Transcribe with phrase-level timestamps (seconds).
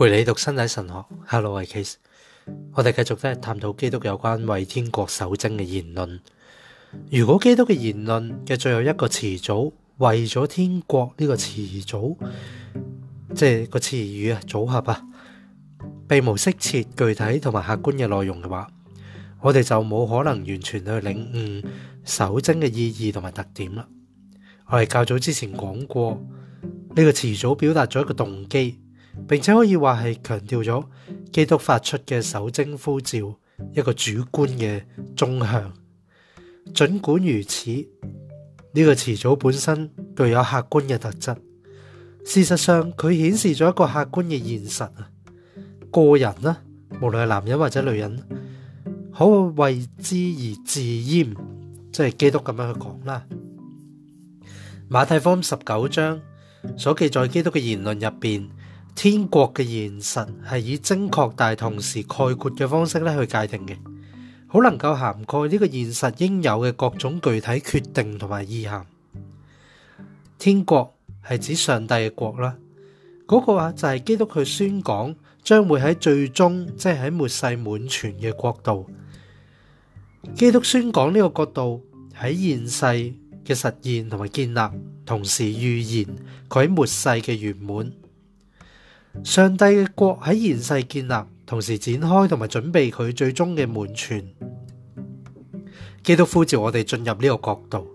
[0.00, 6.18] 陪你读身体神学，Hello，我哋继续都系探讨基督有关为天国守贞嘅言论。
[7.10, 12.16] 如果基督嘅言论嘅最后一个词组为咗天国呢个词组，
[13.34, 15.02] 即系个词语啊组合啊，
[16.08, 18.66] 被无适切具体同埋客观嘅内容嘅话，
[19.42, 21.68] 我哋就冇可能完全去领悟
[22.06, 23.86] 守贞嘅意义同埋特点啦。
[24.68, 26.12] 我哋较早之前讲过，
[26.96, 28.78] 呢个词组表达咗一个动机。
[29.26, 30.84] 并且可以话系强调咗
[31.32, 33.18] 基督发出嘅首贞呼召
[33.74, 34.82] 一个主观嘅
[35.16, 35.72] 纵向，
[36.74, 37.70] 尽管如此，
[38.72, 41.34] 呢个词组本身具有客观嘅特质。
[42.24, 45.10] 事实上，佢显示咗一个客观嘅现实啊！
[45.90, 46.62] 个人啦，
[47.00, 48.22] 无论系男人或者女人，
[49.16, 51.34] 可为之而自阉，
[51.92, 53.26] 即系基督咁样去讲啦。
[54.88, 56.20] 马太福十九章
[56.76, 58.46] 所记载基督嘅言论入边。
[58.94, 63.76] 天国嘅现实系以精确，但同时概括嘅方式咧去界定嘅，
[64.46, 68.84] 好能够涵盖呢个现实应有嘅各种具体决定同埋意涵。
[70.38, 70.94] 天国
[71.28, 72.56] 系指上帝嘅国啦，
[73.26, 78.88] 嗰个啊就系基督佢宣讲将会喺最终，即系喺末世满全嘅国度。
[80.34, 81.82] 基督宣讲呢个国度
[82.18, 82.84] 喺现世
[83.46, 84.58] 嘅实现同埋建立，
[85.06, 86.04] 同时预言
[86.50, 87.90] 佢喺末世嘅圆满。
[89.24, 91.12] 上帝嘅国喺现世建立，
[91.44, 94.24] 同时展开同埋准备佢最终嘅满全。
[96.02, 97.86] 基督呼召我哋进入呢个国度，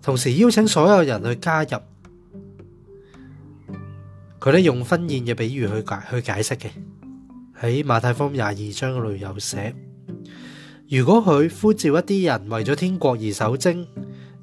[0.00, 1.78] 同时邀请所有人去加入。
[4.40, 6.68] 佢咧用婚宴嘅比喻去解去解释嘅。
[7.60, 9.72] 喺马太福廿二章嗰度又写：，
[10.88, 13.86] 如果佢呼召一啲人为咗天国而守贞。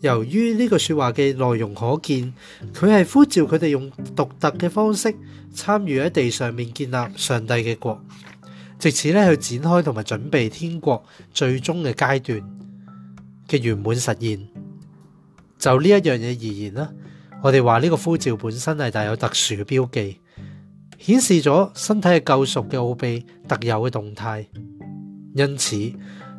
[0.02, 2.32] 由于呢个说话嘅内容可见，
[2.74, 5.14] 佢系呼召佢哋用独特嘅方式
[5.54, 8.02] 参与喺地上面建立上帝嘅国，
[8.78, 12.60] 直此咧去展开同埋准备天国最终嘅阶段
[13.48, 14.40] 嘅圆满实现。
[15.58, 16.90] 就呢一样嘢而言啦，
[17.44, 20.18] 我哋话呢个呼召本身系带有特殊嘅标记，
[20.98, 24.48] 显示咗身体嘅救赎嘅奥秘特有嘅动态。
[25.36, 25.92] 因此，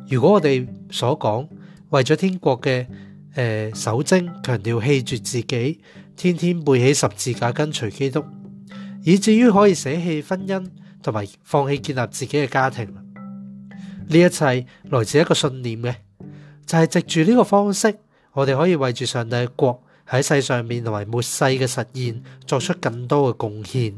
[0.09, 1.47] 如果我哋所讲
[1.89, 2.87] 为咗天国嘅。
[3.35, 5.79] 诶，守贞强调弃绝自己，
[6.17, 8.23] 天天背起十字架跟随基督，
[9.03, 10.65] 以至于可以舍弃婚姻
[11.01, 12.93] 同埋放弃建立自己嘅家庭。
[12.93, 14.45] 呢一切
[14.83, 15.95] 来自一个信念嘅，
[16.65, 17.95] 就系藉住呢个方式，
[18.33, 23.95] 我哋可以为住上帝嘅国喺世上面同埋末世嘅实现作出更多嘅贡献。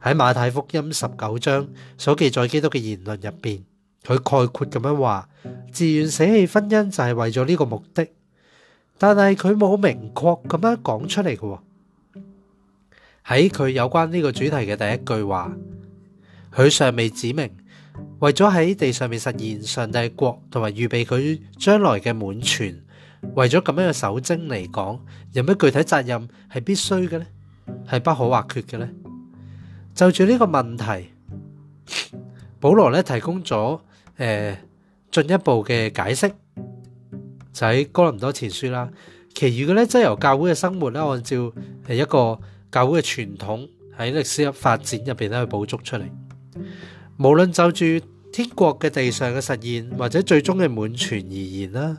[0.00, 1.66] 喺马太福音十九章
[1.96, 3.64] 所记载基督嘅言论入边，
[4.04, 5.28] 佢概括咁样话：
[5.72, 8.06] 自愿舍弃婚姻就系为咗呢个目的。
[8.98, 11.58] 但系佢冇明确咁样讲出嚟嘅喎，
[13.26, 15.52] 喺佢有关呢个主题嘅第一句话，
[16.52, 17.48] 佢尚未指明，
[18.18, 22.76] 为咗喺地上面实现上帝国同埋预备佢将来嘅满全，
[23.34, 25.00] 为咗咁样嘅守贞嚟讲，
[25.32, 27.26] 有咩具体责任系必须嘅呢？
[27.88, 28.90] 系不可或缺嘅呢？
[29.94, 30.84] 就住呢个问题，
[32.58, 33.78] 保罗咧提供咗
[34.16, 34.58] 诶
[35.12, 36.28] 进一步嘅解释。
[37.52, 38.88] 就喺哥林多前书啦，
[39.34, 41.52] 其余嘅咧即系由教会嘅生活啦，按照
[41.86, 42.38] 系一个
[42.70, 46.04] 教会嘅传统喺历史嘅发展入边咧去补足出嚟。
[47.18, 47.84] 无论就住
[48.32, 51.98] 天国嘅地上嘅实现或者最终嘅满全而言啦，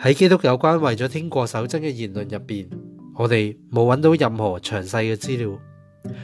[0.00, 2.68] 喺基督有关为咗天国守贞嘅言论入边，
[3.14, 5.56] 我哋冇揾到任何详细嘅资料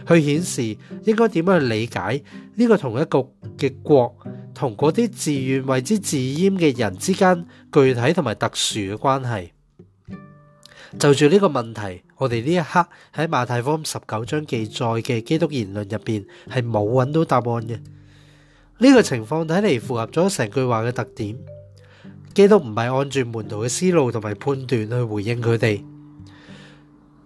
[0.06, 2.22] 去显示应该点样去理解
[2.56, 4.14] 呢个同一个嘅国。
[4.60, 9.52] 同嗰啲自愿为之自阉嘅人之间具体同埋特殊嘅关系，
[10.98, 11.80] 就住呢个问题，
[12.18, 16.22] 我哋呢一刻喺马太福十九章记载嘅基督言论入边
[16.52, 17.70] 系冇揾到答案嘅。
[18.80, 21.34] 呢个情况睇嚟符合咗成句话嘅特点。
[22.34, 25.82] 基督唔系按住门徒嘅思路同埋判断去回应佢哋，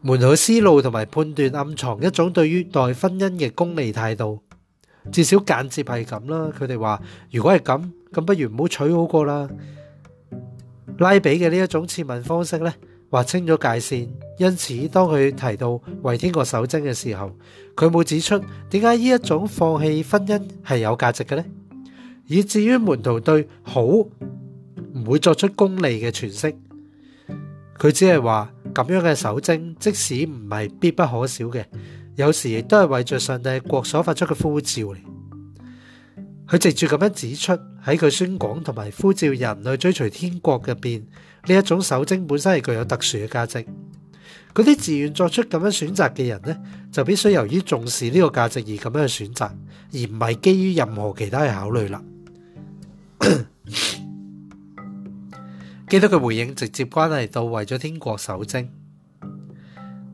[0.02, 4.38] 门徒嘅思路同埋判断暗藏一种对于待婚姻嘅功利态度。
[5.12, 9.48] 至少間接係咁啦，佢哋話：如果係咁，咁不如唔好娶好過啦。
[10.98, 12.72] 拉比嘅呢一種辯問方式咧，
[13.10, 14.08] 劃清咗界線。
[14.38, 17.36] 因此，當佢提到為天国守貞嘅時候，
[17.76, 18.38] 佢冇指出
[18.70, 21.44] 點解呢一種放棄婚姻係有價值嘅呢？
[22.26, 24.10] 以至於門徒對好唔
[25.06, 26.54] 會作出功利嘅詮釋，
[27.78, 31.64] 佢只係話咁樣嘅守貞，即使唔係必不可少嘅。
[32.16, 34.96] 有时亦都系为着上帝国所发出嘅呼召嚟，
[36.46, 37.52] 佢直住咁样指出
[37.84, 41.00] 喺佢宣讲同埋呼召人类追随天国入边
[41.46, 43.58] 呢一种守贞本身系具有特殊嘅价值，
[44.54, 46.56] 嗰啲自愿作出咁样选择嘅人呢，
[46.92, 52.02] 就必须由于重视呢个价值而咁样选择，而唔系基于任何其他嘅考虑啦。
[55.88, 58.68] 基督嘅回应直接关系到为咗天国守贞，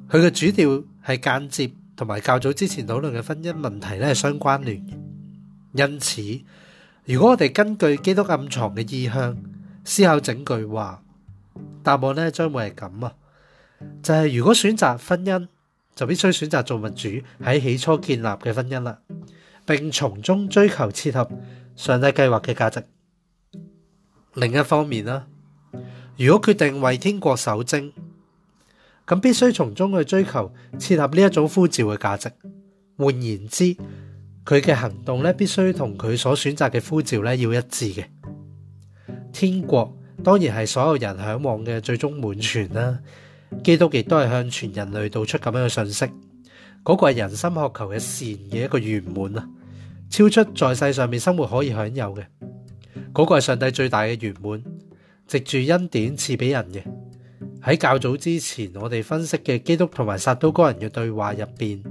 [0.08, 1.79] 佢嘅主调系间接。
[2.00, 4.82] 同埋较早之前讨论嘅婚姻问题咧系相关联
[5.74, 6.22] 因此
[7.04, 9.36] 如果我哋根据基督暗藏嘅意向
[9.84, 11.02] 思考整句话，
[11.82, 13.12] 答案咧将会系咁啊，
[14.02, 15.46] 就系如果选择婚姻，
[15.94, 17.10] 就必须选择做物主
[17.42, 18.98] 喺起初建立嘅婚姻啦，
[19.66, 21.28] 并从中追求切合
[21.76, 22.82] 上帝计划嘅价值。
[24.32, 25.26] 另一方面啦，
[26.16, 27.92] 如果决定为天国守贞。
[29.10, 32.30] 咁必须从中去追求设立呢一种呼召嘅价值。
[32.96, 33.64] 换言之，
[34.44, 38.04] 佢嘅行动咧必须同佢所选择嘅呼召咧要一致嘅。
[39.32, 39.92] 天国
[40.22, 43.00] 当然系所有人向往嘅最终满全啦。
[43.64, 46.06] 基督亦都系向全人类道出咁样嘅信息。
[46.84, 49.48] 嗰个系人心渴求嘅善嘅一个圆满啊，
[50.08, 52.24] 超出在世上面生活可以享有嘅。
[53.12, 54.62] 嗰个系上帝最大嘅圆满，
[55.26, 56.84] 藉住恩典赐俾人嘅。
[57.62, 61.82] 喺较早之前，我哋分析嘅基督同埋撒都哥人嘅对话入边，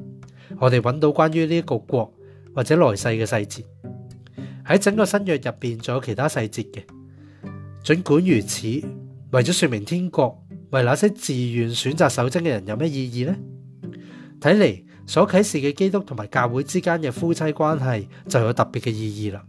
[0.58, 2.12] 我哋揾到关于呢一个国
[2.56, 3.64] 或者来世嘅细节。
[4.66, 6.82] 喺整个新约入边，仲有其他细节嘅。
[7.84, 8.68] 尽管如此，
[9.32, 13.36] 为咗说明天国，为那些自愿选择守贞嘅人有咩意义呢？
[14.42, 19.44] 睇嚟所启示嘅基督同埋教会之间嘅夫妻关系就有特别嘅意义啦。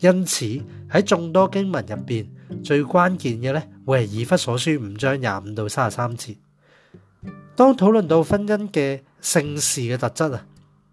[0.00, 0.44] 因此
[0.90, 2.24] 喺众多经文入边，
[2.62, 6.36] 最关键嘅咧会系《以弗所书》五章廿五到三十三节。
[7.56, 10.46] 当讨论到婚姻嘅性事嘅特质啊，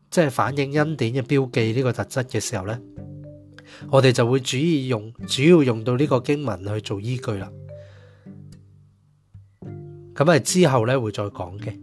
[0.09, 2.77] 即系反映恩典嘅标记呢个特质嘅时候咧，
[3.91, 7.51] 我哋就会主要用主要用到呢个经文去做依据啦。
[10.15, 11.75] 咁系之后咧会再讲嘅。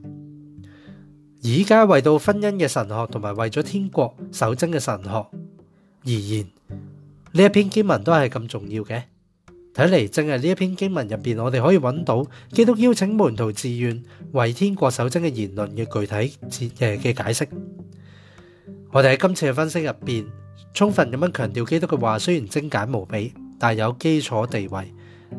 [1.45, 5.19] 而家为到婚姻嘅神学同埋为咗天国守贞嘅神学
[6.05, 6.45] 而言。
[7.35, 9.03] 呢一篇经文都系咁重要嘅，
[9.75, 14.03] 睇嚟正系呢一篇经文入边，我哋可以揾到基督邀请门徒自愿
[14.33, 17.49] 为天国守贞嘅言论嘅具体字嘅解释。
[18.91, 20.23] 我哋喺今次嘅分析入边，
[20.75, 24.93] 充分咁样强调基督嘅话，虽然精简无比，但有基础地位，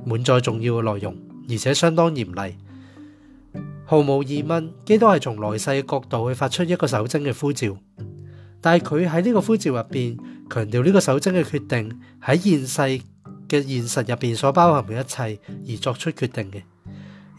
[0.03, 1.15] 满载重要嘅内容，
[1.47, 2.55] 而且相当严厉，
[3.85, 4.67] 毫无疑问。
[4.83, 7.77] 基督系从来世嘅角度去发出一个守贞嘅呼召，
[8.61, 10.17] 但系佢喺呢个呼召入边。
[10.53, 12.81] 强调呢个守贞嘅决定喺现世
[13.49, 15.39] 嘅现实入边所包含嘅一切
[15.73, 16.61] 而作出决定嘅，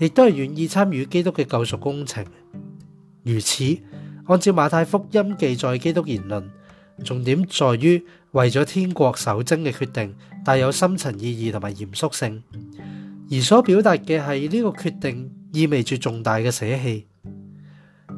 [0.00, 2.24] 亦都系愿意参与基督嘅救赎工程。
[3.22, 3.78] 如此，
[4.26, 6.50] 按照马太福音记载基督言论，
[7.04, 10.12] 重点在于为咗天国守贞嘅决定
[10.44, 12.42] 带有深层意义同埋严肃性，
[13.30, 14.18] 而所表达嘅
[14.48, 17.06] 系呢个决定意味住重大嘅舍弃，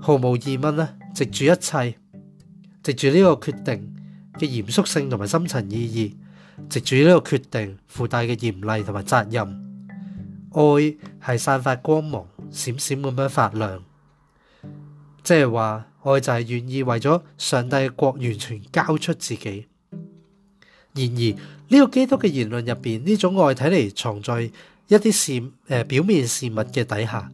[0.01, 1.95] 毫无疑问啦，值住一切，
[2.83, 3.93] 值住呢个决定。
[4.39, 6.15] 嘅严肃性同埋深层意义，
[6.69, 9.63] 直住呢个决定附带嘅严厉同埋责任。
[10.53, 13.83] 爱系散发光芒，闪闪咁样发亮，
[15.23, 19.67] 即系话爱就系愿意为咗上帝嘅国完全交出自己。
[20.95, 27.31] 然而呢个基督嘅言论入边呢种爱，睇嚟藏在一啲事诶表面事物嘅底下。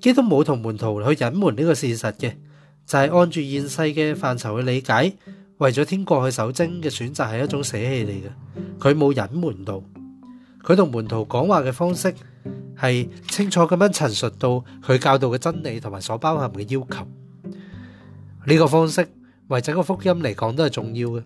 [0.00, 2.30] 基督冇同门徒去隐瞒呢个事实嘅，
[2.86, 5.14] 就系按住现世嘅范畴去理解。
[5.58, 8.30] 为咗天国去守贞嘅选择系一种舍弃嚟嘅，
[8.78, 9.82] 佢冇隐瞒到，
[10.62, 12.14] 佢同门徒讲话嘅方式
[12.82, 17.06] 系清楚咁样陈述到佢教导嘅真理同埋所包含嘅要求。
[18.46, 19.06] 呢个方式
[19.48, 21.24] 为整个福音嚟讲都系重要嘅，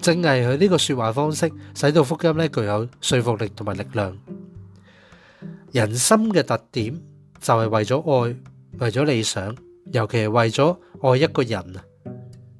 [0.00, 4.16] 正系佢呢个说话方式使到福音咧具有说服力同埋力量。
[5.72, 6.94] 人心嘅特点
[7.40, 8.36] 就系为咗爱，
[8.78, 9.52] 为咗理想，
[9.92, 11.82] 尤其系为咗爱一个人啊！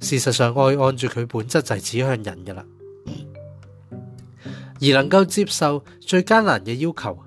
[0.01, 2.65] 事实上，爱按住佢本质就系指向人噶啦，
[4.81, 7.19] 而能够接受最艰难嘅要求，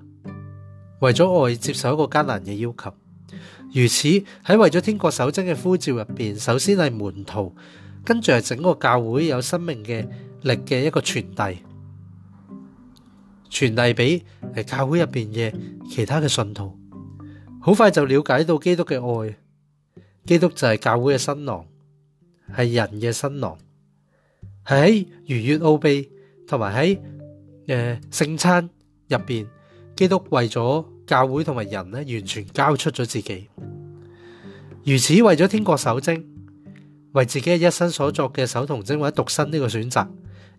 [1.00, 2.92] 为咗爱接受一个艰难嘅要求，
[3.72, 4.08] 如此
[4.44, 7.54] 喺为咗天国守贞嘅呼召入边，首先系门徒，
[8.04, 10.06] 跟住系整个教会有生命嘅
[10.42, 11.62] 力嘅一个传递，
[13.48, 14.24] 传递俾
[14.56, 15.54] 系教会入边嘅
[15.88, 16.76] 其他嘅信徒，
[17.60, 19.36] 好快就了解到基督嘅爱，
[20.26, 21.64] 基督就系教会嘅新郎。
[22.56, 23.56] 系人嘅新郎，
[24.66, 26.08] 系喺逾越奥秘
[26.46, 26.98] 同埋喺
[27.68, 28.68] 诶圣餐
[29.08, 29.46] 入边，
[29.96, 33.48] 基督为咗教会同埋人咧，完全交出咗自己。
[34.84, 36.24] 如此为咗天国守贞，
[37.12, 40.06] 为自己一生所作嘅守童贞或者独身呢个选择，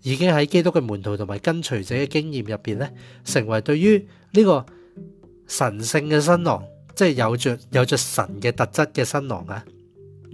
[0.02, 2.92] 已经喺基督嘅门徒同埋跟随者嘅经验入边咧，
[3.24, 4.66] 成为对于呢个
[5.48, 6.64] 神圣嘅新郎，
[6.96, 9.64] 即系有着有着神嘅特质嘅新郎啊！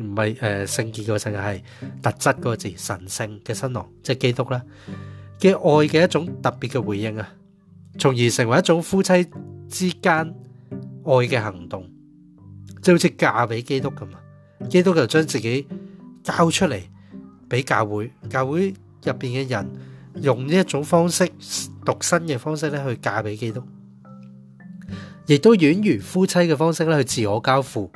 [0.02, 1.64] 唔系诶，圣洁嗰个圣系
[2.02, 4.62] 特质嗰个字，神圣嘅新郎，即系基督啦
[5.40, 7.34] 嘅爱嘅一种特别嘅回应啊，
[8.00, 9.26] 从而成为一种夫妻
[9.70, 11.84] 之间爱嘅行动，
[12.82, 14.20] 即系好似嫁俾基督咁啊！
[14.68, 15.66] 基督就将自己
[16.24, 16.80] 交出嚟
[17.48, 18.72] 俾教会，教会
[19.04, 19.72] 入边嘅人
[20.22, 21.28] 用呢一种方式
[21.86, 23.64] 独身嘅方式咧去嫁俾基督，
[25.28, 27.92] 亦都宛如夫妻嘅方式咧去自我交付。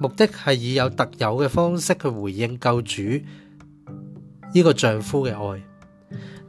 [0.00, 5.62] 目的系以有特有嘅方式去回应救主呢个丈夫嘅爱，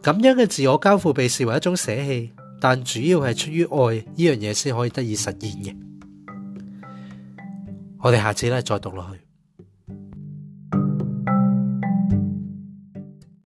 [0.01, 2.31] 咁样嘅自我交付被视为一种舍弃，
[2.61, 5.75] 但主要系出于爱呢样嘢先可以得以实现嘅。
[7.99, 9.30] 我哋下次咧再读落去。